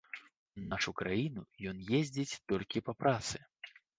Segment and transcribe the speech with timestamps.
[0.59, 1.43] У нашу краіну
[1.73, 3.37] ён ездзіць толькі па працы.